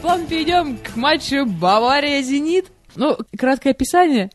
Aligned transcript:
план 0.00 0.26
перейдем 0.26 0.78
к 0.78 0.96
матчу 0.96 1.44
Бавария-Зенит. 1.44 2.66
Ну, 2.96 3.18
краткое 3.36 3.70
описание. 3.70 4.30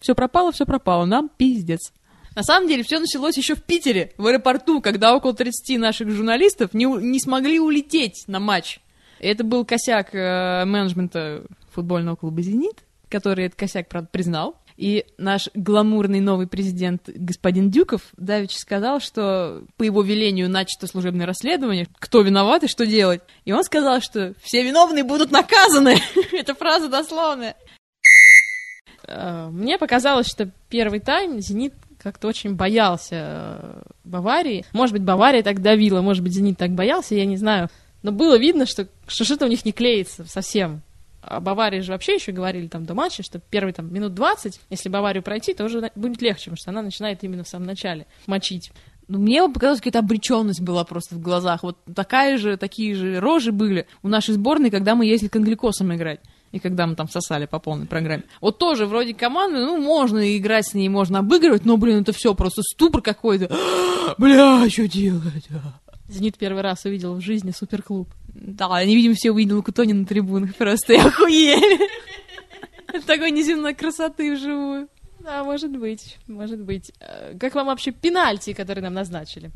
Все 0.00 0.14
пропало, 0.14 0.50
все 0.52 0.64
пропало. 0.64 1.04
Нам 1.04 1.28
пиздец. 1.28 1.92
На 2.34 2.42
самом 2.42 2.68
деле, 2.68 2.82
все 2.82 2.98
началось 2.98 3.36
еще 3.36 3.54
в 3.54 3.62
Питере, 3.62 4.12
в 4.16 4.26
аэропорту, 4.26 4.80
когда 4.80 5.14
около 5.14 5.34
30 5.34 5.78
наших 5.78 6.10
журналистов 6.10 6.72
не, 6.72 6.84
не 6.84 7.20
смогли 7.20 7.60
улететь 7.60 8.24
на 8.28 8.40
матч. 8.40 8.80
Это 9.18 9.44
был 9.44 9.64
косяк 9.64 10.14
э, 10.14 10.64
менеджмента 10.64 11.44
футбольного 11.70 12.16
клуба 12.16 12.40
«Зенит», 12.40 12.84
который 13.08 13.46
этот 13.46 13.58
косяк, 13.58 13.88
правда, 13.88 14.08
признал. 14.10 14.56
И 14.80 15.04
наш 15.18 15.50
гламурный 15.52 16.20
новый 16.20 16.46
президент 16.46 17.02
господин 17.06 17.70
Дюков 17.70 18.00
давеча 18.16 18.58
сказал, 18.58 18.98
что 18.98 19.62
по 19.76 19.82
его 19.82 20.00
велению 20.00 20.48
начато 20.48 20.86
служебное 20.86 21.26
расследование, 21.26 21.86
кто 21.98 22.22
виноват 22.22 22.64
и 22.64 22.66
что 22.66 22.86
делать. 22.86 23.20
И 23.44 23.52
он 23.52 23.62
сказал, 23.62 24.00
что 24.00 24.32
все 24.42 24.62
виновные 24.62 25.04
будут 25.04 25.32
наказаны. 25.32 25.98
Это 26.32 26.54
фраза 26.54 26.88
дословная. 26.88 27.56
Мне 29.06 29.76
показалось, 29.76 30.28
что 30.28 30.50
первый 30.70 31.00
тайм 31.00 31.40
«Зенит» 31.40 31.74
как-то 32.02 32.28
очень 32.28 32.54
боялся 32.54 33.16
э, 33.60 33.82
Баварии. 34.04 34.64
Может 34.72 34.94
быть, 34.94 35.02
Бавария 35.02 35.42
так 35.42 35.60
давила, 35.60 36.00
может 36.00 36.22
быть, 36.22 36.32
«Зенит» 36.32 36.56
так 36.56 36.70
боялся, 36.70 37.14
я 37.14 37.26
не 37.26 37.36
знаю. 37.36 37.68
Но 38.02 38.12
было 38.12 38.38
видно, 38.38 38.64
что- 38.64 38.88
что-то 39.06 39.44
у 39.44 39.48
них 39.48 39.66
не 39.66 39.72
клеится 39.72 40.24
совсем. 40.24 40.80
А 41.22 41.40
Баварии 41.40 41.80
же 41.80 41.92
вообще 41.92 42.14
еще 42.14 42.32
говорили 42.32 42.66
там 42.66 42.86
до 42.86 42.94
матча, 42.94 43.22
что 43.22 43.38
первые 43.38 43.74
там 43.74 43.92
минут 43.92 44.14
20, 44.14 44.60
если 44.70 44.88
Баварию 44.88 45.22
пройти, 45.22 45.52
то 45.52 45.64
уже 45.64 45.90
будет 45.94 46.22
легче, 46.22 46.44
потому 46.44 46.56
что 46.56 46.70
она 46.70 46.82
начинает 46.82 47.22
именно 47.22 47.44
в 47.44 47.48
самом 47.48 47.66
начале 47.66 48.06
мочить. 48.26 48.72
Ну, 49.08 49.18
мне 49.18 49.46
показалось, 49.48 49.80
какая-то 49.80 49.98
обреченность 49.98 50.60
была 50.60 50.84
просто 50.84 51.16
в 51.16 51.20
глазах. 51.20 51.64
Вот 51.64 51.76
такая 51.96 52.38
же, 52.38 52.56
такие 52.56 52.94
же 52.94 53.18
рожи 53.18 53.50
были 53.50 53.86
у 54.04 54.08
нашей 54.08 54.34
сборной, 54.34 54.70
когда 54.70 54.94
мы 54.94 55.04
ездили 55.04 55.28
к 55.28 55.36
англикосам 55.36 55.92
играть. 55.94 56.20
И 56.52 56.60
когда 56.60 56.86
мы 56.86 56.94
там 56.94 57.08
сосали 57.08 57.46
по 57.46 57.58
полной 57.58 57.86
программе. 57.86 58.22
Вот 58.40 58.58
тоже 58.58 58.86
вроде 58.86 59.12
команды, 59.12 59.58
ну, 59.58 59.80
можно 59.80 60.36
играть 60.36 60.66
с 60.66 60.74
ней, 60.74 60.88
можно 60.88 61.18
обыгрывать, 61.18 61.64
но, 61.64 61.76
блин, 61.76 62.02
это 62.02 62.12
все 62.12 62.34
просто 62.34 62.62
ступор 62.62 63.02
какой-то. 63.02 63.50
Бля, 64.18 64.68
что 64.70 64.86
делать? 64.86 65.48
«Зенит» 66.08 66.36
первый 66.38 66.62
раз 66.62 66.84
увидел 66.84 67.14
в 67.14 67.20
жизни 67.20 67.52
суперклуб. 67.52 68.08
Да, 68.40 68.74
они, 68.74 68.96
видимо, 68.96 69.14
все 69.14 69.30
увидели 69.30 69.54
Лукутони 69.54 69.92
на 69.92 70.04
трибунах 70.06 70.56
просто 70.56 70.94
и 70.94 70.96
охуели. 70.96 71.88
Такой 73.06 73.30
неземной 73.30 73.74
красоты 73.74 74.34
вживую. 74.34 74.88
Да, 75.20 75.44
может 75.44 75.70
быть, 75.76 76.16
может 76.26 76.60
быть. 76.60 76.90
Э, 77.00 77.36
Как 77.38 77.54
вам 77.54 77.66
вообще 77.66 77.90
пенальти, 77.92 78.54
которые 78.54 78.82
нам 78.82 78.94
назначили? 78.94 79.50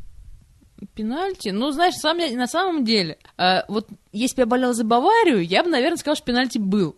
Пенальти? 0.93 1.49
Ну, 1.49 1.71
знаешь, 1.71 1.95
сам 1.95 2.19
я- 2.19 2.37
на 2.37 2.47
самом 2.47 2.85
деле, 2.85 3.17
э, 3.37 3.61
вот 3.67 3.87
если 4.11 4.35
бы 4.35 4.41
я 4.41 4.45
болела 4.45 4.73
за 4.73 4.83
Баварию, 4.83 5.43
я 5.43 5.63
бы, 5.63 5.69
наверное, 5.69 5.97
сказала, 5.97 6.15
что 6.15 6.25
пенальти 6.25 6.59
был. 6.59 6.95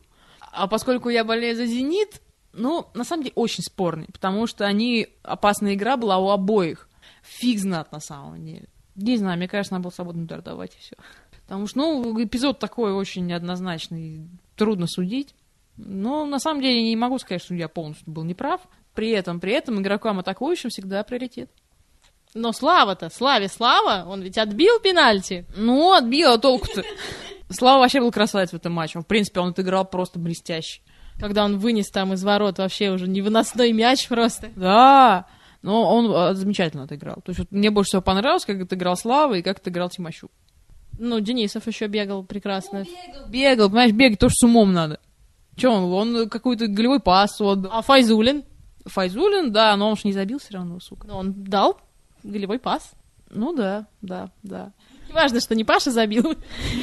А 0.52 0.68
поскольку 0.68 1.10
я 1.10 1.24
болею 1.24 1.56
за 1.56 1.66
Зенит, 1.66 2.22
ну, 2.52 2.88
на 2.94 3.04
самом 3.06 3.24
деле, 3.24 3.34
очень 3.36 3.64
спорный, 3.64 4.08
потому 4.12 4.48
что 4.48 4.66
они, 4.66 5.08
опасная 5.24 5.76
игра 5.76 5.96
была 5.96 6.18
у 6.18 6.30
обоих. 6.30 6.90
Фиг 7.24 7.60
знат, 7.60 7.92
на 7.92 8.00
самом 8.02 8.44
деле. 8.46 8.66
Не 8.96 9.16
знаю, 9.18 9.38
мне 9.38 9.48
кажется, 9.48 9.74
надо 9.74 9.84
было 9.84 9.92
свободный 9.92 10.24
удар 10.24 10.42
давать, 10.42 10.74
и 10.76 10.80
все. 10.80 10.96
Потому 11.48 11.66
что, 11.68 11.78
ну, 11.80 12.24
эпизод 12.24 12.60
такой 12.60 12.92
очень 12.92 13.26
неоднозначный, 13.26 14.28
трудно 14.58 14.86
судить. 14.86 15.34
Но, 15.78 16.26
на 16.26 16.40
самом 16.40 16.62
деле, 16.62 16.84
не 16.84 16.96
могу 16.96 17.20
сказать, 17.20 17.42
что 17.42 17.56
я 17.56 17.70
полностью 17.70 18.12
был 18.12 18.24
неправ. 18.24 18.62
При 18.94 19.12
этом, 19.12 19.40
при 19.40 19.54
этом, 19.54 19.82
игрокам 19.82 20.20
атакующим 20.20 20.70
всегда 20.70 21.04
приоритет. 21.04 21.50
Но 22.34 22.52
Слава-то, 22.52 23.10
Славе 23.10 23.48
Слава, 23.48 24.10
он 24.10 24.22
ведь 24.22 24.38
отбил 24.38 24.80
пенальти. 24.80 25.46
Ну, 25.56 25.94
отбил, 25.94 26.34
а 26.34 26.38
толку-то? 26.38 26.84
Слава 27.50 27.80
вообще 27.80 28.02
был 28.02 28.12
красавец 28.12 28.50
в 28.50 28.56
этом 28.56 28.74
матче. 28.74 29.00
В 29.00 29.06
принципе, 29.06 29.40
он 29.40 29.50
отыграл 29.50 29.86
просто 29.86 30.20
блестяще. 30.20 30.82
Когда 31.18 31.46
он 31.46 31.60
вынес 31.60 31.90
там 31.90 32.14
из 32.14 32.24
ворот 32.24 32.58
вообще 32.58 32.92
уже 32.92 33.08
невыносной 33.08 33.72
мяч 33.72 34.08
просто. 34.08 34.50
Да, 34.56 35.28
но 35.62 35.96
он 35.96 36.12
а, 36.14 36.34
замечательно 36.34 36.84
отыграл. 36.84 37.16
То 37.24 37.30
есть 37.30 37.40
вот 37.40 37.52
мне 37.52 37.72
больше 37.72 37.90
всего 37.90 38.02
понравилось, 38.02 38.46
как 38.46 38.62
отыграл 38.62 38.98
Слава 38.98 39.36
и 39.36 39.42
как 39.42 39.60
отыграл 39.60 39.90
Тимощук. 39.90 40.32
Ну, 40.98 41.20
Денисов 41.20 41.68
еще 41.68 41.88
бегал 41.88 42.24
прекрасно. 42.24 42.86
Бегал, 43.30 43.70
понимаешь, 43.70 43.92
бегать 43.92 44.20
тоже 44.20 44.36
с 44.36 44.44
умом 44.44 44.74
надо. 44.74 45.00
Че 45.56 45.70
он, 45.70 45.92
он 45.92 46.30
какой-то 46.30 46.68
голевой 46.68 47.00
пас 47.00 47.40
отдал. 47.42 47.72
А 47.74 47.82
Файзулин? 47.82 48.44
Файзулин, 48.86 49.52
да, 49.52 49.76
но 49.76 49.90
он 49.90 49.96
же 49.96 50.04
не 50.06 50.14
забил 50.14 50.40
все 50.40 50.54
равно, 50.54 50.80
сука. 50.80 51.08
Ну, 51.08 51.16
он 51.16 51.34
дал 51.44 51.80
голевой 52.24 52.60
пас. 52.60 52.92
Ну 53.30 53.54
да, 53.54 53.88
да, 54.02 54.32
да. 54.44 54.72
Важно, 55.12 55.40
что 55.40 55.56
не 55.56 55.64
Паша 55.64 55.92
забил. 55.92 56.36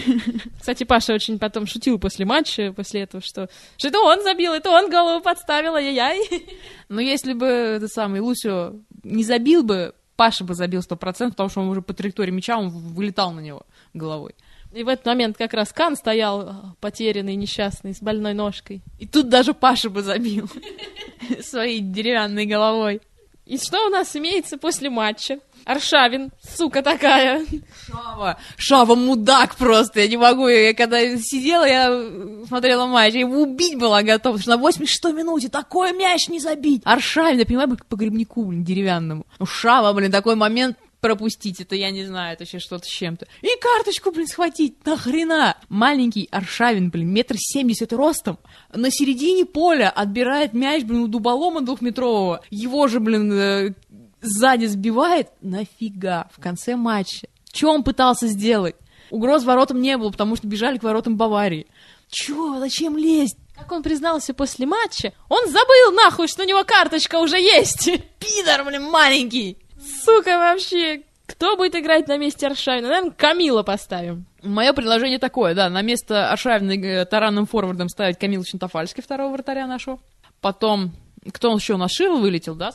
Кстати, 0.58 0.84
Паша 0.84 1.12
очень 1.14 1.38
потом 1.38 1.66
шутил 1.66 1.98
после 1.98 2.24
матча, 2.24 2.72
после 2.72 3.02
этого, 3.02 3.22
что, 3.22 3.48
что 3.76 3.88
это 3.88 4.00
он 4.00 4.22
забил, 4.22 4.52
это 4.52 4.70
он 4.70 4.90
голову 4.90 5.22
подставил, 5.22 5.74
ай-яй-яй. 5.74 6.46
Но 6.88 7.00
если 7.00 7.32
бы 7.34 7.46
этот 7.46 7.92
самый 7.92 8.20
Лусио 8.20 8.74
не 9.02 9.24
забил 9.24 9.62
бы, 9.62 9.94
Паша 10.16 10.44
бы 10.44 10.54
забил 10.54 10.82
сто 10.82 10.96
процентов, 10.96 11.36
потому 11.36 11.48
что 11.50 11.60
он 11.60 11.68
уже 11.68 11.82
по 11.82 11.92
траектории 11.92 12.30
мяча, 12.30 12.56
он 12.58 12.68
вылетал 12.68 13.32
на 13.32 13.40
него 13.40 13.62
головой. 13.94 14.34
И 14.72 14.82
в 14.82 14.88
этот 14.88 15.06
момент 15.06 15.36
как 15.36 15.54
раз 15.54 15.72
Кан 15.72 15.96
стоял 15.96 16.40
а, 16.40 16.74
потерянный, 16.80 17.36
несчастный, 17.36 17.94
с 17.94 18.00
больной 18.00 18.34
ножкой. 18.34 18.82
И 18.98 19.06
тут 19.06 19.28
даже 19.28 19.54
Паша 19.54 19.88
бы 19.88 20.02
забил 20.02 20.48
своей 21.42 21.80
деревянной 21.80 22.44
головой. 22.44 23.00
И 23.46 23.58
что 23.58 23.86
у 23.86 23.90
нас 23.90 24.16
имеется 24.16 24.56
после 24.56 24.88
матча? 24.88 25.38
Аршавин, 25.66 26.30
сука 26.56 26.82
такая. 26.82 27.44
Шава, 27.86 28.38
Шава 28.56 28.94
мудак 28.94 29.56
просто, 29.56 30.00
я 30.00 30.08
не 30.08 30.16
могу, 30.16 30.48
я 30.48 30.74
когда 30.74 30.98
сидела, 31.18 31.64
я 31.64 32.46
смотрела 32.46 32.86
матч, 32.86 33.14
я 33.14 33.20
его 33.20 33.42
убить 33.42 33.78
была 33.78 34.02
готова, 34.02 34.38
что 34.38 34.50
на 34.50 34.56
86 34.56 35.04
минуте 35.14 35.48
такой 35.48 35.92
мяч 35.92 36.28
не 36.28 36.40
забить. 36.40 36.82
Аршавин, 36.84 37.38
я 37.38 37.46
понимаю, 37.46 37.78
по 37.88 37.96
грибнику, 37.96 38.44
блин, 38.44 38.64
деревянному. 38.64 39.26
Ну, 39.38 39.46
Шава, 39.46 39.92
блин, 39.92 40.10
такой 40.10 40.36
момент 40.36 40.76
пропустить, 41.04 41.60
это 41.60 41.76
я 41.76 41.90
не 41.90 42.06
знаю, 42.06 42.32
это 42.32 42.44
вообще 42.44 42.58
что-то 42.58 42.86
с 42.86 42.88
чем-то. 42.88 43.26
И 43.42 43.48
карточку, 43.60 44.10
блин, 44.10 44.26
схватить, 44.26 44.86
нахрена? 44.86 45.58
Маленький 45.68 46.30
Аршавин, 46.30 46.88
блин, 46.88 47.12
метр 47.12 47.34
семьдесят 47.36 47.92
ростом, 47.92 48.38
на 48.72 48.90
середине 48.90 49.44
поля 49.44 49.90
отбирает 49.90 50.54
мяч, 50.54 50.82
блин, 50.82 51.02
у 51.02 51.06
дуболома 51.06 51.60
двухметрового, 51.60 52.40
его 52.48 52.88
же, 52.88 53.00
блин, 53.00 53.30
э, 53.34 53.74
сзади 54.22 54.64
сбивает, 54.64 55.28
нафига, 55.42 56.30
в 56.32 56.40
конце 56.40 56.74
матча. 56.74 57.28
Что 57.52 57.70
он 57.70 57.82
пытался 57.82 58.26
сделать? 58.26 58.76
Угроз 59.10 59.44
воротам 59.44 59.82
не 59.82 59.98
было, 59.98 60.10
потому 60.10 60.36
что 60.36 60.46
бежали 60.46 60.78
к 60.78 60.82
воротам 60.82 61.18
Баварии. 61.18 61.66
Чё, 62.08 62.58
зачем 62.60 62.96
лезть? 62.96 63.36
Как 63.54 63.70
он 63.72 63.82
признался 63.82 64.32
после 64.32 64.64
матча, 64.64 65.12
он 65.28 65.44
забыл 65.48 65.92
нахуй, 65.92 66.28
что 66.28 66.44
у 66.44 66.46
него 66.46 66.64
карточка 66.64 67.16
уже 67.16 67.38
есть. 67.38 67.90
Пидор, 68.18 68.64
блин, 68.64 68.84
маленький! 68.84 69.58
Сука 69.84 70.38
вообще. 70.38 71.02
Кто 71.26 71.56
будет 71.56 71.74
играть 71.74 72.06
на 72.06 72.18
месте 72.18 72.46
Аршавина? 72.46 72.88
Наверное, 72.88 73.10
Камила 73.12 73.62
поставим. 73.62 74.26
Мое 74.42 74.72
предложение 74.74 75.18
такое, 75.18 75.54
да, 75.54 75.70
на 75.70 75.80
место 75.80 76.30
Аршавина 76.30 76.72
э, 76.72 77.04
таранным 77.06 77.46
форвардом 77.46 77.88
ставить 77.88 78.18
Камила 78.18 78.44
Чентофальский, 78.44 79.02
второго 79.02 79.32
вратаря 79.32 79.66
нашего. 79.66 80.00
Потом, 80.42 80.92
кто 81.32 81.50
он 81.50 81.56
еще 81.56 81.74
у 81.74 81.78
нас, 81.78 81.92
Ширл 81.92 82.18
вылетел, 82.18 82.54
да? 82.54 82.74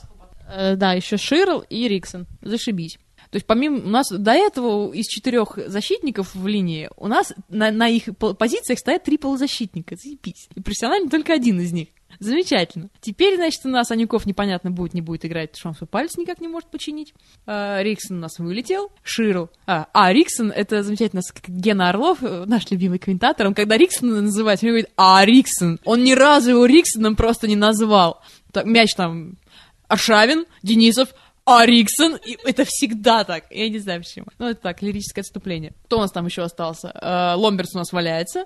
Э, 0.52 0.76
да, 0.76 0.94
еще 0.94 1.18
Ширл 1.18 1.60
и 1.70 1.88
Риксон. 1.88 2.26
Зашибись. 2.42 2.98
То 3.30 3.36
есть 3.36 3.46
помимо 3.46 3.78
у 3.78 3.90
нас 3.90 4.10
до 4.10 4.32
этого 4.32 4.92
из 4.92 5.06
четырех 5.06 5.60
защитников 5.68 6.34
в 6.34 6.48
линии 6.48 6.90
у 6.98 7.08
нас 7.08 7.32
на, 7.50 7.70
на 7.70 7.88
их 7.88 8.06
по- 8.18 8.34
позициях 8.34 8.80
стоят 8.80 9.04
три 9.04 9.18
полузащитника. 9.20 9.96
Заебись. 9.96 10.50
И 10.56 10.62
профессионально 10.62 11.10
только 11.12 11.34
один 11.34 11.60
из 11.60 11.72
них. 11.72 11.90
Замечательно. 12.20 12.90
Теперь, 13.00 13.36
значит, 13.36 13.62
у 13.64 13.70
нас 13.70 13.90
Анюков 13.92 14.26
непонятно 14.26 14.72
будет, 14.72 14.94
не 14.94 15.00
будет 15.00 15.26
играть, 15.26 15.52
потому 15.52 15.60
что 15.60 15.70
он 15.70 15.76
свой 15.76 15.88
палец 15.88 16.18
никак 16.18 16.42
не 16.42 16.50
может 16.50 16.70
починить. 16.70 17.14
А, 17.46 17.82
Риксон 17.82 18.18
у 18.18 18.20
нас 18.20 18.40
вылетел. 18.40 18.92
Ширл. 19.04 19.50
А, 19.66 19.88
а, 19.94 20.12
Риксон, 20.12 20.52
это 20.52 20.84
замечательно, 20.84 21.22
Гена 21.48 21.90
Орлов, 21.90 22.22
э, 22.22 22.44
наш 22.46 22.70
любимый 22.72 23.00
комментатор, 23.00 23.48
он 23.48 23.54
когда 23.54 23.78
Риксона 23.78 24.22
называет, 24.22 24.62
он 24.62 24.70
говорит, 24.70 24.90
а, 24.98 25.24
Риксон. 25.24 25.80
Он 25.86 26.04
ни 26.04 26.12
разу 26.12 26.52
его 26.52 26.66
Риксоном 26.66 27.16
просто 27.16 27.48
не 27.48 27.56
назвал. 27.56 28.22
Так, 28.52 28.66
мяч 28.66 28.94
там 28.96 29.38
Аршавин, 29.88 30.46
Денисов, 30.62 31.10
а 31.46 31.66
Риксон, 31.66 32.18
и 32.18 32.38
это 32.44 32.66
всегда 32.66 33.24
так. 33.24 33.46
Я 33.50 33.70
не 33.70 33.80
знаю 33.80 34.02
почему. 34.02 34.28
Ну, 34.40 34.48
это 34.48 34.62
так, 34.62 34.82
лирическое 34.82 35.22
отступление. 35.22 35.74
Кто 35.86 35.98
у 35.98 36.02
нас 36.02 36.12
там 36.12 36.26
еще 36.26 36.44
остался? 36.44 36.90
Э, 36.90 37.36
Ломберс 37.36 37.76
у 37.76 37.78
нас 37.78 37.94
валяется. 37.94 38.46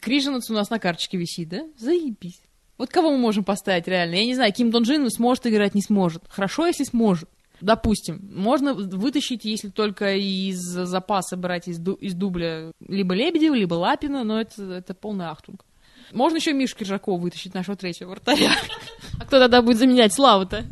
Крижинец 0.00 0.48
у 0.50 0.54
нас 0.54 0.70
на 0.70 0.78
карточке 0.78 1.18
висит, 1.18 1.48
да? 1.48 1.62
Заебись. 1.76 2.40
Вот 2.78 2.90
кого 2.90 3.10
мы 3.10 3.18
можем 3.18 3.44
поставить 3.44 3.88
реально? 3.88 4.14
Я 4.14 4.24
не 4.24 4.34
знаю, 4.34 4.52
Ким 4.52 4.70
Дон 4.70 4.84
Джин 4.84 5.10
сможет 5.10 5.46
играть, 5.46 5.74
не 5.74 5.82
сможет. 5.82 6.22
Хорошо, 6.28 6.66
если 6.66 6.84
сможет. 6.84 7.28
Допустим, 7.60 8.20
можно 8.32 8.72
вытащить, 8.72 9.44
если 9.44 9.68
только 9.68 10.14
из 10.14 10.58
запаса 10.60 11.36
брать 11.36 11.66
из, 11.66 11.78
ду- 11.78 11.94
из 11.94 12.14
дубля 12.14 12.70
либо 12.86 13.14
Лебедева, 13.14 13.54
либо 13.54 13.74
Лапина, 13.74 14.22
но 14.22 14.40
это, 14.40 14.62
это 14.62 14.94
полный 14.94 15.26
ахтунг. 15.26 15.64
Можно 16.12 16.36
еще 16.36 16.52
Мишу 16.52 16.76
Киржакова 16.76 17.20
вытащить, 17.20 17.54
нашего 17.54 17.76
третьего 17.76 18.10
вратаря. 18.10 18.52
А 19.20 19.24
кто 19.24 19.40
тогда 19.40 19.60
будет 19.60 19.78
заменять 19.78 20.14
Славу-то? 20.14 20.64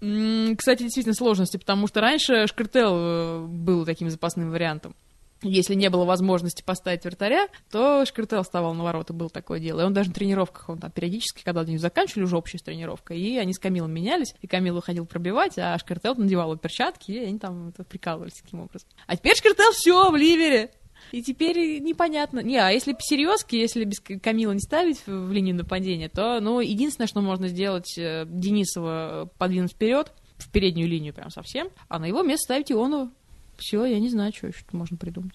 Кстати, 0.00 0.82
действительно 0.82 1.14
сложности, 1.14 1.58
потому 1.58 1.86
что 1.86 2.00
раньше 2.00 2.46
Шкартел 2.48 2.92
э, 2.96 3.46
был 3.46 3.84
таким 3.84 4.10
запасным 4.10 4.50
вариантом. 4.50 4.96
Если 5.42 5.74
не 5.74 5.90
было 5.90 6.04
возможности 6.04 6.62
поставить 6.62 7.04
вратаря, 7.04 7.48
то 7.70 8.04
Шкартел 8.06 8.42
вставал 8.42 8.74
на 8.74 8.84
ворота, 8.84 9.12
было 9.12 9.28
такое 9.28 9.60
дело. 9.60 9.80
И 9.80 9.84
он 9.84 9.92
даже 9.92 10.10
на 10.10 10.14
тренировках, 10.14 10.68
он 10.68 10.78
там 10.78 10.90
периодически, 10.90 11.42
когда 11.42 11.62
они 11.62 11.78
заканчивали 11.78 12.24
уже 12.24 12.36
общую 12.36 12.60
тренировку, 12.60 13.12
и 13.12 13.36
они 13.36 13.52
с 13.52 13.58
Камилом 13.58 13.92
менялись, 13.92 14.34
и 14.40 14.46
Камил 14.46 14.74
выходил 14.74 15.06
пробивать, 15.06 15.58
а 15.58 15.76
Шкартел 15.78 16.14
надевал 16.14 16.56
перчатки, 16.56 17.12
и 17.12 17.18
они 17.18 17.38
там 17.38 17.68
это, 17.68 17.84
прикалывались 17.84 18.34
таким 18.34 18.60
образом. 18.60 18.88
А 19.06 19.16
теперь 19.16 19.36
Шкартел 19.36 19.72
все 19.72 20.10
в 20.10 20.16
ливере. 20.16 20.70
И 21.10 21.22
теперь 21.22 21.80
непонятно. 21.80 22.40
Не, 22.40 22.58
а 22.58 22.70
если 22.70 22.94
серьезки, 23.00 23.56
если 23.56 23.84
без 23.84 23.98
Камила 24.00 24.52
не 24.52 24.60
ставить 24.60 24.98
в, 25.04 25.26
в 25.26 25.32
линию 25.32 25.56
нападения, 25.56 26.08
то, 26.08 26.40
ну, 26.40 26.60
единственное, 26.60 27.08
что 27.08 27.20
можно 27.20 27.48
сделать, 27.48 27.98
э, 27.98 28.24
Денисова 28.26 29.28
подвинуть 29.36 29.72
вперед, 29.72 30.12
в 30.38 30.50
переднюю 30.50 30.88
линию 30.88 31.14
прям 31.14 31.30
совсем, 31.30 31.68
а 31.88 31.98
на 31.98 32.06
его 32.06 32.22
место 32.22 32.44
ставить 32.44 32.70
Ионова. 32.70 33.10
Все, 33.56 33.84
я 33.84 34.00
не 34.00 34.08
знаю, 34.08 34.32
что 34.32 34.48
еще 34.48 34.64
можно 34.72 34.96
придумать. 34.96 35.34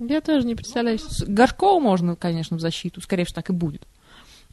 Я 0.00 0.20
тоже 0.20 0.46
не 0.46 0.54
представляю. 0.54 0.98
Ну, 1.02 1.26
Горшкова 1.28 1.80
можно, 1.80 2.16
конечно, 2.16 2.56
в 2.56 2.60
защиту, 2.60 3.00
скорее 3.00 3.24
всего, 3.24 3.36
так 3.36 3.50
и 3.50 3.52
будет. 3.52 3.86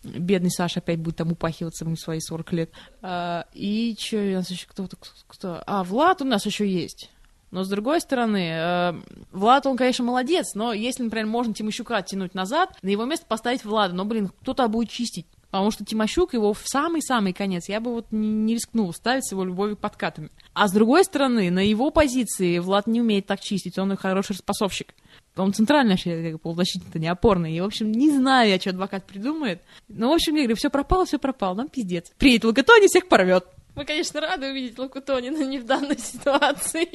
Бедный 0.03 0.49
Саша 0.49 0.79
опять 0.79 0.99
будет 0.99 1.17
там 1.17 1.31
упахиваться 1.31 1.85
в 1.85 1.95
свои 1.95 2.19
40 2.19 2.53
лет. 2.53 2.71
А, 3.01 3.45
и 3.53 3.95
что, 3.99 4.17
у 4.17 4.33
нас 4.33 4.49
еще 4.49 4.67
кто-то, 4.67 4.97
кто? 5.27 5.61
А, 5.67 5.83
Влад 5.83 6.21
у 6.21 6.25
нас 6.25 6.45
еще 6.45 6.67
есть. 6.67 7.09
Но 7.51 7.63
с 7.63 7.69
другой 7.69 7.99
стороны, 7.99 8.49
э, 8.53 8.93
Влад, 9.33 9.65
он, 9.65 9.75
конечно, 9.75 10.05
молодец, 10.05 10.55
но 10.55 10.71
если, 10.71 11.03
например, 11.03 11.27
можно 11.27 11.53
Тимощука 11.53 12.01
тянуть 12.01 12.33
назад, 12.33 12.77
на 12.81 12.87
его 12.87 13.03
место 13.03 13.25
поставить 13.25 13.65
Влада, 13.65 13.93
но, 13.93 14.05
блин, 14.05 14.31
кто-то 14.41 14.67
будет 14.69 14.89
чистить. 14.89 15.27
Потому 15.51 15.69
что 15.69 15.83
Тимощук 15.83 16.33
его 16.33 16.53
в 16.53 16.61
самый-самый 16.63 17.33
конец, 17.33 17.67
я 17.67 17.81
бы 17.81 17.91
вот 17.91 18.07
не, 18.11 18.55
рискнул 18.55 18.93
ставить 18.93 19.27
с 19.27 19.33
его 19.33 19.43
любовью 19.43 19.75
подкатами. 19.75 20.29
А 20.53 20.69
с 20.69 20.71
другой 20.71 21.03
стороны, 21.03 21.51
на 21.51 21.59
его 21.59 21.91
позиции 21.91 22.57
Влад 22.59 22.87
не 22.87 23.01
умеет 23.01 23.27
так 23.27 23.41
чистить, 23.41 23.77
он 23.77 23.95
хороший 23.97 24.31
распасовщик. 24.31 24.93
Он 25.35 25.53
центральный 25.53 25.91
вообще 25.91 26.37
полузащитник-то 26.37 26.99
не 26.99 27.07
опорный. 27.07 27.53
И, 27.53 27.61
в 27.61 27.65
общем, 27.65 27.91
не 27.91 28.11
знаю 28.11 28.49
я, 28.49 28.59
что 28.59 28.69
адвокат 28.69 29.05
придумает. 29.05 29.61
Но, 29.89 30.09
в 30.09 30.13
общем, 30.13 30.35
я 30.35 30.43
говорю, 30.43 30.55
все 30.55 30.69
пропало, 30.69 31.05
все 31.05 31.19
пропало, 31.19 31.55
нам 31.55 31.67
пиздец. 31.67 32.11
Приедет 32.17 32.45
Локотони, 32.45 32.87
всех 32.87 33.07
порвет. 33.07 33.45
Мы, 33.75 33.85
конечно, 33.85 34.19
рады 34.19 34.51
увидеть 34.51 34.77
Локутони, 34.77 35.29
но 35.29 35.43
не 35.43 35.59
в 35.59 35.65
данной 35.65 35.97
ситуации. 35.99 36.85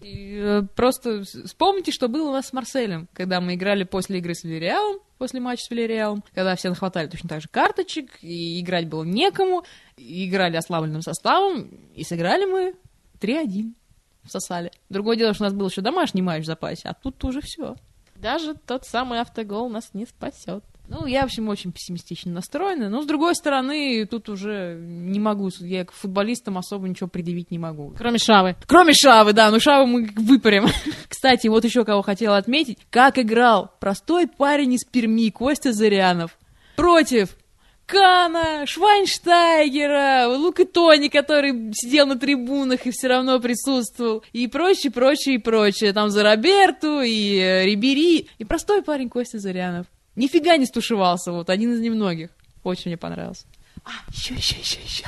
И, 0.00 0.38
э, 0.38 0.62
просто 0.74 1.24
вспомните, 1.24 1.92
что 1.92 2.08
было 2.08 2.30
у 2.30 2.32
нас 2.32 2.48
с 2.48 2.52
Марселем, 2.52 3.08
когда 3.12 3.40
мы 3.40 3.54
играли 3.54 3.84
после 3.84 4.18
игры 4.18 4.34
с 4.34 4.44
Вильяреалом, 4.44 5.00
после 5.18 5.40
матча 5.40 5.64
с 5.64 5.70
Вильяреалом, 5.70 6.22
когда 6.34 6.56
все 6.56 6.68
нахватали 6.68 7.08
точно 7.08 7.28
так 7.28 7.42
же 7.42 7.48
карточек, 7.48 8.22
и 8.22 8.60
играть 8.60 8.88
было 8.88 9.04
некому, 9.04 9.64
играли 9.96 10.56
ослабленным 10.56 11.02
составом, 11.02 11.68
и 11.94 12.04
сыграли 12.04 12.44
мы 12.44 12.74
3-1 13.20 13.74
всосали. 14.24 14.70
Другое 14.88 15.16
дело, 15.16 15.34
что 15.34 15.44
у 15.44 15.46
нас 15.46 15.54
был 15.54 15.68
еще 15.68 15.80
домашний 15.80 16.22
матч 16.22 16.44
в 16.44 16.46
запасе, 16.46 16.88
а 16.88 16.94
тут 16.94 17.22
уже 17.24 17.40
все. 17.40 17.76
Даже 18.16 18.54
тот 18.54 18.84
самый 18.84 19.20
автогол 19.20 19.68
нас 19.68 19.90
не 19.94 20.06
спасет. 20.06 20.64
Ну, 20.88 21.04
я, 21.04 21.22
в 21.22 21.24
общем, 21.24 21.48
очень 21.48 21.70
пессимистично 21.70 22.32
настроена. 22.32 22.88
Но, 22.88 23.02
с 23.02 23.06
другой 23.06 23.34
стороны, 23.34 24.06
тут 24.06 24.28
уже 24.30 24.78
не 24.80 25.20
могу, 25.20 25.50
я 25.60 25.84
к 25.84 25.92
футболистам 25.92 26.56
особо 26.56 26.88
ничего 26.88 27.08
предъявить 27.08 27.50
не 27.50 27.58
могу. 27.58 27.94
Кроме 27.96 28.18
Шавы. 28.18 28.56
Кроме 28.66 28.94
Шавы, 28.94 29.34
да, 29.34 29.50
ну 29.50 29.60
Шаву 29.60 29.86
мы 29.86 30.10
выпарим. 30.16 30.66
Кстати, 31.08 31.48
вот 31.48 31.64
еще 31.64 31.84
кого 31.84 32.00
хотела 32.00 32.38
отметить. 32.38 32.78
Как 32.90 33.18
играл 33.18 33.70
простой 33.80 34.26
парень 34.26 34.72
из 34.72 34.84
Перми, 34.84 35.30
Костя 35.30 35.72
Зарянов. 35.72 36.38
Против 36.74 37.36
Кана, 37.84 38.66
Швайнштайгера, 38.66 40.28
Лука 40.28 40.64
Тони, 40.64 41.08
который 41.08 41.72
сидел 41.72 42.06
на 42.06 42.18
трибунах 42.18 42.86
и 42.86 42.90
все 42.90 43.08
равно 43.08 43.40
присутствовал, 43.40 44.22
и 44.32 44.46
прочее, 44.46 44.92
прочее, 44.92 45.36
и 45.36 45.38
прочее. 45.38 45.92
Там 45.92 46.10
за 46.10 46.22
Роберту, 46.22 47.00
и 47.00 47.38
э, 47.38 47.64
Рибери, 47.64 48.28
и 48.38 48.44
простой 48.44 48.82
парень 48.82 49.08
Костя 49.08 49.38
Зарянов. 49.38 49.86
Нифига 50.18 50.56
не 50.56 50.66
стушевался, 50.66 51.30
вот, 51.30 51.48
один 51.48 51.72
из 51.72 51.80
немногих. 51.80 52.30
Очень 52.64 52.90
мне 52.90 52.96
понравился. 52.96 53.46
А, 53.84 53.90
еще, 54.10 54.34
еще, 54.34 54.56
еще, 54.56 54.80
еще. 54.80 55.04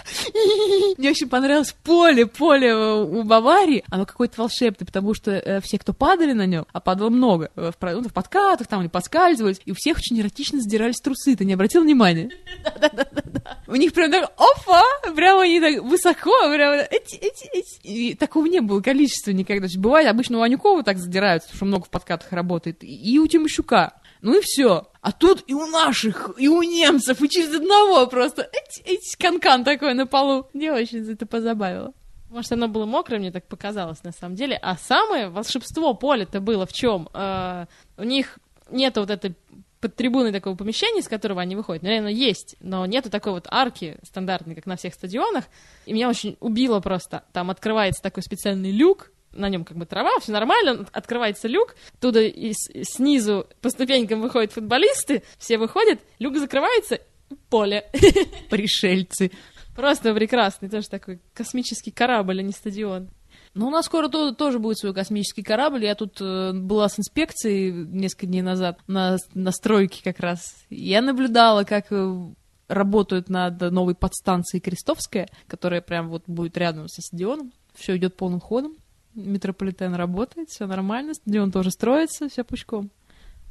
Мне 0.98 1.10
очень 1.10 1.28
понравилось 1.28 1.74
поле, 1.82 2.26
поле 2.26 2.74
у 2.74 3.24
Баварии. 3.24 3.84
Оно 3.90 4.06
какое-то 4.06 4.40
волшебное, 4.40 4.86
потому 4.86 5.12
что 5.14 5.32
э, 5.32 5.60
все, 5.60 5.78
кто 5.78 5.92
падали 5.92 6.32
на 6.32 6.46
нем, 6.46 6.64
а 6.72 6.80
падало 6.80 7.10
много, 7.10 7.50
э, 7.56 7.72
в, 7.78 7.92
ну, 7.92 8.08
в 8.08 8.12
подкатах 8.12 8.68
там, 8.68 8.82
или 8.82 8.88
подскальзывались, 8.88 9.60
и 9.64 9.72
у 9.72 9.74
всех 9.74 9.98
очень 9.98 10.20
эротично 10.20 10.60
сдирались 10.60 11.00
трусы. 11.00 11.34
Ты 11.34 11.44
не 11.44 11.54
обратил 11.54 11.82
внимания? 11.82 12.30
Да-да-да. 12.80 13.58
У 13.66 13.74
них 13.74 13.92
прям 13.92 14.10
так, 14.10 14.30
опа, 14.36 14.82
прямо 15.14 15.42
они 15.42 15.60
так 15.60 15.82
высоко, 15.82 16.32
прямо 16.54 16.76
эти, 16.76 17.16
эти, 17.16 17.48
эти. 17.52 17.80
И 17.82 18.14
такого 18.14 18.46
не 18.46 18.60
было 18.60 18.80
количества 18.80 19.32
никогда. 19.32 19.66
Бывает, 19.76 20.08
обычно 20.08 20.38
у 20.38 20.42
Анюкова 20.42 20.84
так 20.84 20.98
задираются, 20.98 21.48
потому 21.48 21.56
что 21.56 21.64
много 21.66 21.84
в 21.86 21.90
подкатах 21.90 22.32
работает, 22.32 22.78
и 22.82 23.18
у 23.18 23.26
Тимощука. 23.26 23.94
Ну 24.22 24.38
и 24.38 24.42
все. 24.42 24.88
А 25.00 25.12
тут 25.12 25.44
и 25.46 25.54
у 25.54 25.66
наших, 25.66 26.34
и 26.38 26.48
у 26.48 26.62
немцев, 26.62 27.22
и 27.22 27.28
через 27.28 27.54
одного 27.54 28.06
просто 28.06 28.50
эти 28.84 29.16
канкан 29.16 29.64
такой 29.64 29.94
на 29.94 30.06
полу. 30.06 30.48
Мне 30.52 30.72
очень 30.72 31.10
это 31.10 31.26
позабавило. 31.26 31.94
Может, 32.28 32.52
оно 32.52 32.68
было 32.68 32.86
мокрое, 32.86 33.18
мне 33.18 33.32
так 33.32 33.46
показалось 33.48 34.04
на 34.04 34.12
самом 34.12 34.36
деле. 34.36 34.56
А 34.62 34.76
самое 34.76 35.28
волшебство 35.30 35.94
поля-то 35.94 36.40
было 36.40 36.64
в 36.64 36.72
чем? 36.72 37.08
Э, 37.12 37.66
у 37.96 38.04
них 38.04 38.38
нет 38.70 38.96
вот 38.96 39.10
этой 39.10 39.34
под 39.80 39.96
трибуной 39.96 40.30
такого 40.30 40.54
помещения, 40.54 41.00
из 41.00 41.08
которого 41.08 41.40
они 41.40 41.56
выходят. 41.56 41.82
Наверное, 41.82 42.12
есть, 42.12 42.56
но 42.60 42.84
нету 42.86 43.10
такой 43.10 43.32
вот 43.32 43.46
арки 43.48 43.98
стандартной, 44.02 44.54
как 44.54 44.66
на 44.66 44.76
всех 44.76 44.94
стадионах. 44.94 45.44
И 45.86 45.92
меня 45.92 46.08
очень 46.08 46.36
убило 46.40 46.80
просто. 46.80 47.24
Там 47.32 47.50
открывается 47.50 48.02
такой 48.02 48.22
специальный 48.22 48.70
люк, 48.70 49.10
на 49.32 49.48
нем 49.48 49.64
как 49.64 49.76
бы 49.76 49.86
трава, 49.86 50.10
все 50.20 50.32
нормально, 50.32 50.86
открывается 50.92 51.48
люк, 51.48 51.76
туда 52.00 52.22
и 52.22 52.52
снизу 52.54 53.46
по 53.60 53.70
ступенькам 53.70 54.20
выходят 54.20 54.52
футболисты, 54.52 55.22
все 55.38 55.58
выходят, 55.58 56.00
люк 56.18 56.36
закрывается, 56.36 57.00
поле. 57.48 57.90
Пришельцы. 58.50 59.30
Просто 59.74 60.12
прекрасный, 60.14 60.68
тоже 60.68 60.88
такой 60.88 61.20
космический 61.32 61.90
корабль, 61.90 62.40
а 62.40 62.42
не 62.42 62.52
стадион. 62.52 63.08
Ну, 63.54 63.68
у 63.68 63.70
нас 63.70 63.86
скоро 63.86 64.08
то, 64.08 64.32
тоже 64.32 64.58
будет 64.58 64.78
свой 64.78 64.94
космический 64.94 65.42
корабль. 65.42 65.84
Я 65.84 65.94
тут 65.94 66.20
э, 66.20 66.52
была 66.52 66.88
с 66.88 66.98
инспекцией 66.98 67.72
несколько 67.72 68.26
дней 68.26 68.42
назад 68.42 68.78
на, 68.86 69.16
на 69.34 69.50
стройке 69.50 70.02
как 70.04 70.20
раз. 70.20 70.54
Я 70.70 71.02
наблюдала, 71.02 71.64
как 71.64 71.86
э, 71.90 72.32
работают 72.68 73.28
над 73.28 73.60
новой 73.60 73.94
подстанцией 73.94 74.60
Крестовская, 74.60 75.28
которая 75.48 75.80
прям 75.80 76.10
вот 76.10 76.24
будет 76.26 76.56
рядом 76.56 76.88
со 76.88 77.02
стадионом. 77.02 77.52
Все 77.74 77.96
идет 77.96 78.16
полным 78.16 78.40
ходом 78.40 78.76
метрополитен 79.14 79.94
работает, 79.94 80.50
все 80.50 80.66
нормально, 80.66 81.14
стадион 81.14 81.52
тоже 81.52 81.70
строится, 81.70 82.28
все 82.28 82.44
пучком. 82.44 82.90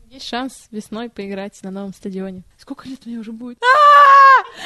Есть 0.09 0.27
шанс 0.27 0.67
весной 0.71 1.09
поиграть 1.09 1.61
на 1.61 1.69
новом 1.69 1.93
стадионе. 1.93 2.43
Сколько 2.57 2.89
лет 2.89 3.05
мне 3.05 3.17
уже 3.17 3.31
будет? 3.31 3.59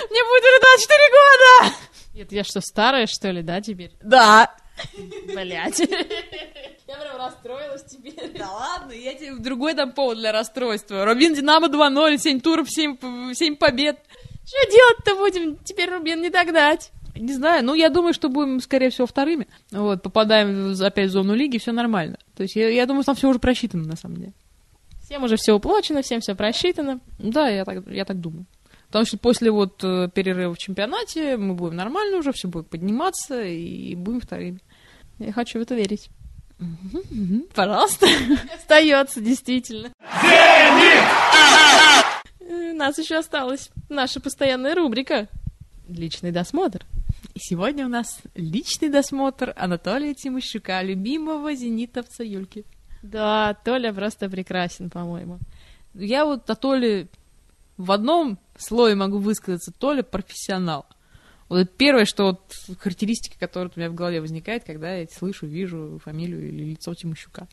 Мне 0.10 0.24
будет 0.24 0.44
уже 0.44 0.60
24 0.62 1.00
года! 1.10 1.76
Нет, 2.14 2.32
я 2.32 2.44
что, 2.44 2.62
старая, 2.62 3.08
что 3.08 3.30
ли, 3.30 3.42
да, 3.42 3.60
теперь? 3.60 3.92
Да. 4.02 4.56
Блять. 5.28 5.80
Я 5.80 6.96
прям 6.96 7.18
расстроилась 7.18 7.84
теперь. 7.84 8.38
Да 8.38 8.52
ладно, 8.52 8.92
я 8.92 9.14
тебе 9.16 9.36
другой 9.36 9.74
дам 9.74 9.92
повод 9.92 10.18
для 10.18 10.32
расстройства. 10.32 11.06
Рубин 11.06 11.34
Динамо 11.34 11.68
2-0, 11.68 12.18
7 12.18 12.40
туров, 12.40 12.70
7, 12.70 13.34
7 13.34 13.56
побед. 13.56 14.00
Что 14.46 14.72
делать-то 14.72 15.16
будем? 15.16 15.58
Теперь 15.58 15.90
Рубин 15.90 16.22
не 16.22 16.30
догнать. 16.30 16.92
Не 17.16 17.34
знаю, 17.34 17.64
ну 17.64 17.74
я 17.76 17.90
думаю, 17.90 18.14
что 18.14 18.30
будем, 18.30 18.60
скорее 18.60 18.90
всего, 18.90 19.06
вторыми. 19.06 19.48
Вот, 19.72 20.02
попадаем 20.02 20.74
опять 20.82 21.10
в 21.10 21.14
зону 21.14 21.36
лиги, 21.36 21.58
все 21.58 21.72
нормально. 21.72 22.18
То 22.36 22.44
есть 22.44 22.56
я, 22.56 22.70
я 22.70 22.86
думаю, 22.86 23.04
там 23.04 23.16
все 23.16 23.30
уже 23.30 23.40
просчитано, 23.40 23.84
на 23.84 23.96
самом 23.96 24.18
деле. 24.18 24.34
Всем 25.04 25.24
уже 25.24 25.36
все 25.36 25.54
уплочено, 25.54 26.02
всем 26.02 26.22
все 26.22 26.34
просчитано. 26.34 27.00
Да, 27.20 27.50
я 27.50 27.66
так, 27.66 27.86
я 27.88 28.06
так 28.06 28.20
думаю. 28.20 28.46
Потому 28.88 29.06
что 29.06 29.18
после 29.18 29.52
вот 29.52 29.84
э, 29.84 30.10
перерыва 30.14 30.54
в 30.54 30.58
чемпионате 30.58 31.38
мы 31.38 31.56
будем 31.56 31.76
нормально 31.76 32.18
уже, 32.18 32.32
все 32.32 32.48
будет 32.48 32.70
подниматься 32.70 33.44
и 33.44 33.96
будем 33.96 34.22
вторыми. 34.22 34.60
Я 35.20 35.32
хочу 35.32 35.60
в 35.60 35.62
это 35.62 35.76
верить. 35.76 36.10
Пожалуйста. 37.54 38.08
Остается, 38.56 39.20
действительно. 39.22 39.92
У 42.40 42.76
нас 42.76 42.98
еще 42.98 43.18
осталась 43.18 43.70
наша 43.90 44.20
постоянная 44.20 44.76
рубрика 44.76 45.28
«Личный 45.88 46.32
досмотр». 46.32 46.86
И 47.34 47.40
сегодня 47.40 47.86
у 47.86 47.90
нас 47.90 48.22
личный 48.36 48.90
досмотр 48.90 49.54
Анатолия 49.56 50.14
Тимощука, 50.14 50.84
любимого 50.84 51.56
зенитовца 51.56 52.24
Юльки. 52.24 52.64
Да, 53.02 53.56
Толя 53.66 53.92
просто 53.92 54.30
прекрасен, 54.30 54.92
по-моему. 54.92 55.40
Я 55.96 56.26
вот 56.26 56.48
о 56.50 56.56
Толе 56.56 57.08
в 57.78 57.92
одном 57.92 58.38
слое 58.56 58.96
могу 58.96 59.18
высказаться. 59.18 59.72
Толя 59.72 60.04
профессионал. 60.04 60.86
Вот 61.50 61.58
это 61.58 61.72
первое, 61.76 62.06
что 62.06 62.24
вот 62.24 62.54
характеристика, 62.80 63.38
которая 63.40 63.72
у 63.76 63.80
меня 63.80 63.90
в 63.90 63.96
голове 63.96 64.22
возникает, 64.22 64.64
когда 64.64 64.96
я 64.96 65.08
слышу, 65.08 65.48
вижу 65.48 66.00
фамилию 66.04 66.48
или 66.48 66.72
лицо 66.72 66.94
Тимощука. 66.94 67.48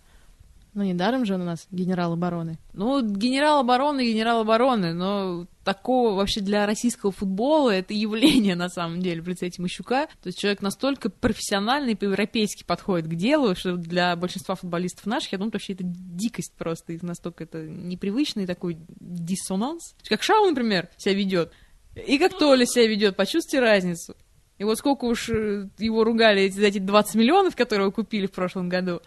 Ну, 0.72 0.84
недаром 0.84 1.24
же 1.24 1.34
он 1.34 1.42
у 1.42 1.44
нас 1.44 1.66
генерал 1.70 2.12
обороны. 2.12 2.58
Ну, 2.72 3.02
генерал 3.02 3.60
обороны, 3.60 4.06
генерал 4.06 4.40
обороны, 4.40 4.94
но 4.94 5.46
такого 5.64 6.14
вообще 6.14 6.40
для 6.40 6.64
российского 6.64 7.10
футбола 7.10 7.70
это 7.70 7.92
явление 7.92 8.54
на 8.54 8.68
самом 8.68 9.02
деле 9.02 9.20
в 9.20 9.28
лице 9.28 9.50
Тимощука. 9.50 10.06
То 10.22 10.28
есть 10.28 10.38
человек 10.38 10.62
настолько 10.62 11.10
профессиональный, 11.10 11.96
по-европейски 11.96 12.64
подходит 12.64 13.08
к 13.08 13.14
делу, 13.14 13.54
что 13.56 13.76
для 13.76 14.14
большинства 14.14 14.54
футболистов 14.54 15.06
наших, 15.06 15.32
я 15.32 15.38
думаю, 15.38 15.52
вообще 15.52 15.72
это 15.72 15.82
дикость 15.84 16.52
просто, 16.56 16.92
и 16.92 16.98
настолько 17.02 17.44
это 17.44 17.62
непривычный 17.62 18.46
такой 18.46 18.78
диссонанс. 19.00 19.96
Как 20.08 20.22
Шау, 20.22 20.46
например, 20.46 20.88
себя 20.96 21.14
ведет, 21.14 21.52
и 21.94 22.18
как 22.18 22.38
Толя 22.38 22.64
себя 22.64 22.86
ведет, 22.86 23.16
почувствуйте 23.16 23.60
разницу. 23.60 24.14
И 24.58 24.64
вот 24.64 24.78
сколько 24.78 25.06
уж 25.06 25.30
э, 25.30 25.68
его 25.78 26.04
ругали 26.04 26.48
за 26.50 26.66
эти 26.66 26.78
20 26.78 27.14
миллионов, 27.14 27.56
которые 27.56 27.86
вы 27.86 27.92
купили 27.92 28.26
в 28.26 28.32
прошлом 28.32 28.68
году, 28.68 29.00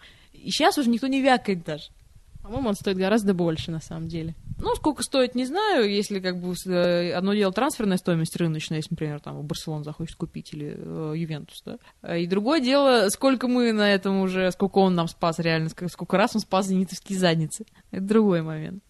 и 0.44 0.50
сейчас 0.50 0.78
уже 0.78 0.90
никто 0.90 1.06
не 1.06 1.22
вякает 1.22 1.64
даже. 1.64 1.84
По-моему, 2.44 2.68
он 2.68 2.74
стоит 2.74 2.98
гораздо 2.98 3.32
больше, 3.32 3.70
на 3.70 3.80
самом 3.80 4.06
деле. 4.06 4.34
Ну, 4.58 4.74
сколько 4.74 5.02
стоит, 5.02 5.34
не 5.34 5.46
знаю, 5.46 5.90
если 5.90 6.20
как 6.20 6.38
бы 6.38 6.54
э, 6.66 7.12
одно 7.12 7.32
дело 7.32 7.52
трансферная 7.54 7.96
стоимость 7.96 8.36
рыночная, 8.36 8.78
если, 8.78 8.90
например, 8.90 9.20
там 9.20 9.40
Барселон 9.46 9.82
захочет 9.82 10.16
купить 10.16 10.52
или 10.52 10.74
э, 10.76 11.14
Ювентус, 11.16 11.62
да. 11.64 11.78
А 12.02 12.18
и 12.18 12.26
другое 12.26 12.60
дело, 12.60 13.08
сколько 13.08 13.48
мы 13.48 13.72
на 13.72 13.90
этом 13.90 14.20
уже, 14.20 14.50
сколько 14.52 14.78
он 14.78 14.94
нам 14.94 15.08
спас 15.08 15.38
реально, 15.38 15.70
сколько 15.70 16.18
раз 16.18 16.34
он 16.34 16.42
спас 16.42 16.66
зенитовские 16.66 17.18
задницы. 17.18 17.64
Это 17.90 18.02
другой 18.02 18.42
момент. 18.42 18.82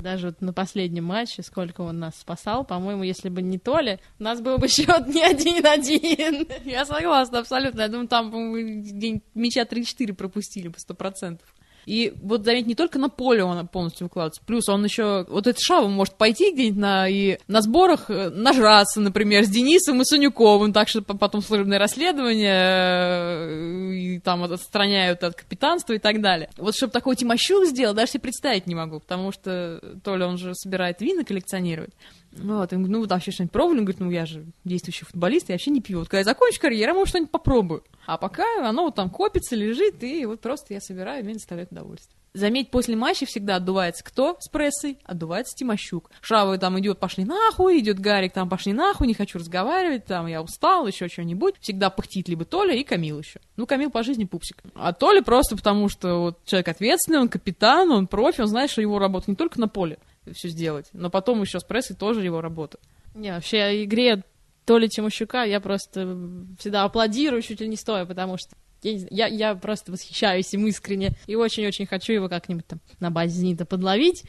Даже 0.00 0.28
вот 0.28 0.40
на 0.40 0.52
последнем 0.52 1.04
матче, 1.04 1.42
сколько 1.42 1.82
он 1.82 1.98
нас 1.98 2.18
спасал, 2.18 2.64
по-моему, 2.64 3.02
если 3.02 3.28
бы 3.28 3.42
не 3.42 3.58
Толя, 3.58 4.00
у 4.18 4.22
нас 4.22 4.40
был 4.40 4.58
бы 4.58 4.68
счет 4.68 5.06
не 5.06 5.22
один-один. 5.22 6.48
Я 6.64 6.84
согласна, 6.84 7.40
абсолютно. 7.40 7.82
Я 7.82 7.88
думаю, 7.88 8.08
там, 8.08 8.30
по-моему, 8.30 9.20
мяча 9.34 9.62
3-4 9.62 10.14
пропустили 10.14 10.68
бы, 10.68 10.78
сто 10.78 10.94
процентов. 10.94 11.54
И 11.86 12.12
вот 12.22 12.44
заметь, 12.44 12.66
не 12.66 12.74
только 12.74 12.98
на 12.98 13.08
поле 13.08 13.42
он 13.44 13.66
полностью 13.68 14.06
выкладывается, 14.06 14.42
плюс 14.46 14.68
он 14.68 14.84
еще, 14.84 15.24
вот 15.28 15.46
этот 15.46 15.60
Шава 15.60 15.88
может 15.88 16.14
пойти 16.14 16.52
где-нибудь 16.52 16.78
на, 16.78 17.08
и 17.08 17.38
на 17.48 17.62
сборах 17.62 18.10
э, 18.10 18.30
нажраться, 18.30 19.00
например, 19.00 19.44
с 19.44 19.48
Денисом 19.48 20.00
и 20.00 20.04
Санюковым, 20.04 20.72
так 20.72 20.88
что 20.88 21.02
потом 21.02 21.42
служебное 21.42 21.78
расследование 21.78 22.50
э, 22.54 23.92
и 23.94 24.20
там 24.20 24.44
отстраняют 24.44 25.24
от 25.24 25.34
капитанства 25.34 25.94
и 25.94 25.98
так 25.98 26.20
далее. 26.20 26.50
Вот 26.56 26.74
чтобы 26.74 26.92
такой 26.92 27.16
Тимощук 27.16 27.66
сделал, 27.66 27.94
даже 27.94 28.12
себе 28.12 28.20
представить 28.20 28.66
не 28.66 28.74
могу, 28.74 29.00
потому 29.00 29.32
что 29.32 29.80
то 30.04 30.16
ли 30.16 30.24
он 30.24 30.38
же 30.38 30.54
собирает 30.54 31.00
вина, 31.00 31.24
коллекционирует, 31.24 31.94
вот, 32.32 32.72
и, 32.72 32.76
ну, 32.76 33.06
вообще 33.06 33.30
что-нибудь 33.32 33.52
пробовали? 33.52 33.78
Он 33.78 33.84
говорит, 33.84 34.00
ну, 34.00 34.10
я 34.10 34.26
же 34.26 34.46
действующий 34.64 35.04
футболист, 35.04 35.48
я 35.48 35.54
вообще 35.54 35.70
не 35.70 35.80
пью. 35.80 35.98
Вот 35.98 36.08
когда 36.08 36.18
я 36.18 36.24
закончу 36.24 36.60
карьеру, 36.60 36.92
я, 36.92 36.94
может, 36.94 37.08
что-нибудь 37.08 37.30
попробую. 37.30 37.84
А 38.06 38.18
пока 38.18 38.44
оно 38.68 38.84
вот 38.84 38.94
там 38.94 39.10
копится, 39.10 39.56
лежит, 39.56 40.02
и 40.02 40.24
вот 40.26 40.40
просто 40.40 40.74
я 40.74 40.80
собираю, 40.80 41.24
мне 41.24 41.34
доставляет 41.34 41.72
удовольствие. 41.72 42.16
Заметь, 42.32 42.70
после 42.70 42.94
матча 42.94 43.26
всегда 43.26 43.56
отдувается 43.56 44.04
кто 44.04 44.36
с 44.38 44.48
прессой? 44.48 44.98
Отдувается 45.04 45.56
Тимощук. 45.56 46.10
Шавы 46.20 46.58
там 46.58 46.78
идет, 46.78 47.00
пошли 47.00 47.24
нахуй, 47.24 47.80
идет 47.80 47.98
Гарик, 47.98 48.32
там 48.32 48.48
пошли 48.48 48.72
нахуй, 48.72 49.08
не 49.08 49.14
хочу 49.14 49.38
разговаривать, 49.38 50.04
там 50.04 50.28
я 50.28 50.40
устал, 50.40 50.86
еще 50.86 51.08
что-нибудь. 51.08 51.56
Всегда 51.60 51.90
пыхтит 51.90 52.28
либо 52.28 52.44
Толя 52.44 52.74
и 52.74 52.84
Камил 52.84 53.18
еще. 53.18 53.40
Ну, 53.56 53.66
Камил 53.66 53.90
по 53.90 54.04
жизни 54.04 54.26
пупсик. 54.26 54.62
А 54.76 54.92
Толя 54.92 55.22
просто 55.22 55.56
потому, 55.56 55.88
что 55.88 56.20
вот 56.20 56.44
человек 56.44 56.68
ответственный, 56.68 57.18
он 57.18 57.28
капитан, 57.28 57.90
он 57.90 58.06
профи, 58.06 58.42
он 58.42 58.46
знает, 58.46 58.70
что 58.70 58.80
его 58.80 59.00
работа 59.00 59.28
не 59.28 59.34
только 59.34 59.60
на 59.60 59.66
поле, 59.66 59.98
все 60.32 60.48
сделать. 60.48 60.86
Но 60.92 61.10
потом 61.10 61.40
еще 61.42 61.60
с 61.60 61.64
прессой 61.64 61.96
тоже 61.96 62.22
его 62.22 62.40
работа. 62.40 62.78
Не, 63.14 63.32
вообще 63.32 63.84
игре 63.84 64.22
Толи 64.64 64.86
Тимощука 64.86 65.44
я 65.44 65.60
просто 65.60 66.16
всегда 66.58 66.84
аплодирую 66.84 67.42
чуть 67.42 67.60
ли 67.60 67.68
не 67.68 67.76
стоя, 67.76 68.04
потому 68.04 68.36
что 68.38 68.56
я, 68.82 68.92
я, 69.10 69.26
я 69.26 69.54
просто 69.54 69.92
восхищаюсь 69.92 70.52
им 70.54 70.66
искренне 70.66 71.12
и 71.26 71.34
очень-очень 71.34 71.86
хочу 71.86 72.12
его 72.12 72.28
как-нибудь 72.28 72.66
там 72.66 72.80
на 72.98 73.10
базе 73.10 73.40
«Зенита» 73.40 73.66
подловить. 73.66 74.24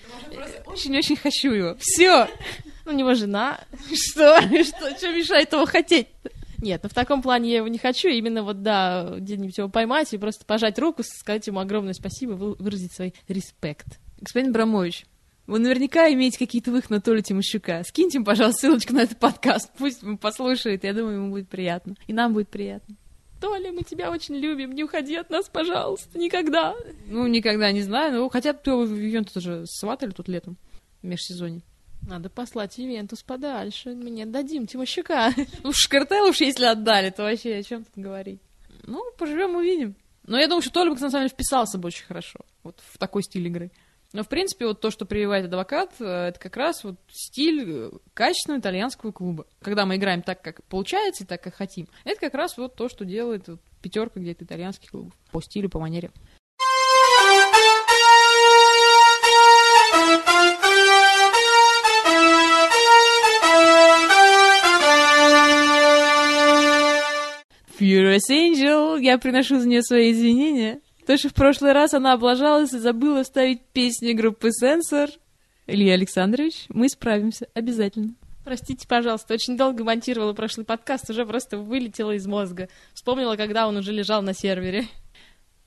Очень-очень 0.65 1.15
хочу 1.15 1.51
его. 1.51 1.75
Все. 1.79 2.27
У 2.85 2.91
него 2.91 3.13
жена. 3.13 3.61
Что? 3.93 4.41
Что? 4.41 4.97
Что 4.97 5.11
мешает 5.11 5.53
его 5.53 5.65
хотеть? 5.65 6.07
Нет, 6.57 6.81
ну 6.83 6.89
в 6.89 6.93
таком 6.93 7.21
плане 7.21 7.49
я 7.49 7.57
его 7.57 7.67
не 7.67 7.77
хочу. 7.77 8.09
Именно 8.09 8.43
вот, 8.43 8.61
да, 8.61 9.15
где-нибудь 9.17 9.57
его 9.57 9.69
поймать 9.69 10.13
и 10.13 10.17
просто 10.17 10.45
пожать 10.45 10.77
руку, 10.79 11.01
сказать 11.03 11.47
ему 11.47 11.59
огромное 11.59 11.93
спасибо, 11.93 12.33
выразить 12.33 12.93
свой 12.93 13.13
респект. 13.27 13.99
Господин 14.19 14.51
Брамович, 14.51 15.05
вы 15.47 15.59
наверняка 15.59 16.11
имеете 16.13 16.37
какие-то 16.37 16.71
выходы 16.71 16.95
на 16.95 17.01
Толю 17.01 17.21
Тимощука. 17.21 17.83
Скиньте 17.83 18.19
им, 18.19 18.25
пожалуйста, 18.25 18.61
ссылочку 18.61 18.93
на 18.93 19.01
этот 19.01 19.17
подкаст. 19.17 19.71
Пусть 19.77 20.03
он 20.03 20.17
послушает. 20.17 20.83
Я 20.83 20.93
думаю, 20.93 21.17
ему 21.17 21.31
будет 21.31 21.49
приятно. 21.49 21.95
И 22.07 22.13
нам 22.13 22.33
будет 22.33 22.49
приятно. 22.49 22.95
Толя, 23.41 23.71
мы 23.71 23.81
тебя 23.81 24.11
очень 24.11 24.35
любим. 24.35 24.71
Не 24.73 24.83
уходи 24.83 25.15
от 25.15 25.31
нас, 25.31 25.49
пожалуйста. 25.49 26.17
Никогда. 26.17 26.75
Ну, 27.07 27.25
никогда 27.25 27.71
не 27.71 27.81
знаю. 27.81 28.13
Ну, 28.13 28.29
хотя 28.29 28.53
бы 28.53 28.85
в 28.85 28.95
Ювентус 28.95 29.35
уже 29.35 29.65
сватали 29.65 30.11
тут 30.11 30.27
летом. 30.27 30.57
В 31.01 31.07
межсезонье. 31.07 31.63
Надо 32.07 32.29
послать 32.29 32.77
Ювентус 32.77 33.23
подальше. 33.23 33.95
Мы 33.95 34.11
не 34.11 34.23
отдадим 34.23 34.67
Тимощука. 34.67 35.33
Ну, 35.63 35.71
Шкартел 35.73 36.29
уж 36.29 36.39
если 36.41 36.65
отдали, 36.65 37.09
то 37.09 37.23
вообще 37.23 37.55
о 37.55 37.63
чем 37.63 37.83
тут 37.83 37.95
говорить. 37.95 38.39
Ну, 38.83 39.03
поживем, 39.17 39.55
увидим. 39.55 39.95
Но 40.25 40.39
я 40.39 40.47
думаю, 40.47 40.61
что 40.61 40.71
Толя 40.71 40.91
бы, 40.91 40.99
на 40.99 41.09
самом 41.09 41.25
деле, 41.25 41.29
вписался 41.29 41.79
бы 41.79 41.87
очень 41.87 42.05
хорошо. 42.05 42.39
Вот 42.63 42.79
в 42.93 42.97
такой 42.99 43.23
стиль 43.23 43.47
игры. 43.47 43.71
Но, 44.13 44.23
в 44.23 44.27
принципе, 44.27 44.65
вот 44.65 44.81
то, 44.81 44.91
что 44.91 45.05
прививает 45.05 45.45
адвокат, 45.45 45.93
э, 45.99 46.05
это 46.05 46.39
как 46.39 46.57
раз 46.57 46.83
вот 46.83 46.95
стиль 47.09 47.63
э, 47.65 47.91
качественного 48.13 48.59
итальянского 48.59 49.11
клуба. 49.11 49.45
Когда 49.61 49.85
мы 49.85 49.95
играем 49.95 50.21
так, 50.21 50.41
как 50.41 50.63
получается, 50.65 51.23
и 51.23 51.27
так, 51.27 51.41
как 51.41 51.55
хотим. 51.55 51.87
Это 52.03 52.19
как 52.19 52.33
раз 52.33 52.57
вот 52.57 52.75
то, 52.75 52.89
что 52.89 53.05
делает 53.05 53.47
вот 53.47 53.61
пятерка 53.81 54.19
где-то 54.19 54.43
итальянских 54.43 54.91
клубов. 54.91 55.13
По 55.31 55.41
стилю, 55.41 55.69
по 55.69 55.79
манере. 55.79 56.11
Furious 67.79 68.29
Angel, 68.29 69.01
я 69.01 69.17
приношу 69.17 69.59
за 69.59 69.67
нее 69.67 69.81
свои 69.81 70.11
извинения. 70.11 70.81
То, 71.05 71.17
что 71.17 71.29
в 71.29 71.33
прошлый 71.33 71.73
раз 71.73 71.93
она 71.93 72.13
облажалась 72.13 72.73
и 72.73 72.79
забыла 72.79 73.23
вставить 73.23 73.61
песни 73.73 74.13
группы 74.13 74.51
«Сенсор». 74.51 75.09
Илья 75.67 75.93
Александрович, 75.93 76.65
мы 76.69 76.89
справимся 76.89 77.47
обязательно. 77.53 78.13
Простите, 78.43 78.87
пожалуйста, 78.87 79.33
очень 79.33 79.57
долго 79.57 79.83
монтировала 79.83 80.33
прошлый 80.33 80.65
подкаст, 80.65 81.09
уже 81.09 81.25
просто 81.25 81.57
вылетела 81.57 82.11
из 82.11 82.25
мозга. 82.25 82.69
Вспомнила, 82.93 83.35
когда 83.35 83.67
он 83.67 83.77
уже 83.77 83.91
лежал 83.91 84.21
на 84.21 84.33
сервере. 84.33 84.87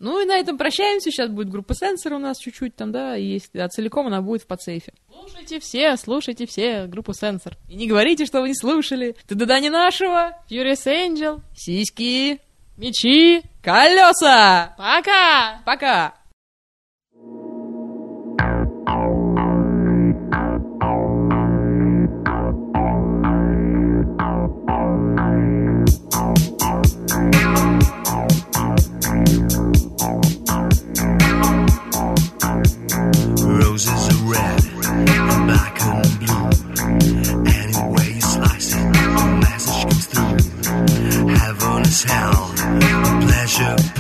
Ну 0.01 0.21
и 0.21 0.27
на 0.27 0.37
этом 0.37 0.59
прощаемся. 0.59 1.11
Сейчас 1.11 1.31
будет 1.31 1.51
группа 1.51 1.75
сенсора 1.75 2.17
у 2.17 2.19
нас 2.19 2.39
чуть-чуть 2.39 2.75
там, 2.75 2.93
да, 2.93 3.15
есть. 3.15 3.55
А 3.55 3.69
целиком 3.69 4.09
она 4.09 4.23
будет 4.23 4.43
в 4.43 4.47
подсейфе. 4.47 4.93
Слушайте 5.09 5.61
все, 5.61 5.97
слушайте 5.97 6.47
все 6.47 6.87
группу 6.87 7.15
сенсор. 7.15 7.57
И 7.69 7.77
не 7.77 7.87
говорите, 7.87 8.27
что 8.27 8.41
вы 8.41 8.49
не 8.49 8.55
слушали. 8.55 9.15
Ты 9.27 9.35
да 9.35 9.61
не 9.61 9.71
нашего. 9.71 10.37
Furious 10.51 10.87
Angel. 10.87 11.41
Сиськи. 11.57 12.41
Мечи! 12.77 13.45
колеса! 13.65 14.75
Пока! 14.77 15.63
Пока! 15.65 16.13
town 42.07 42.44
show. 43.55 43.94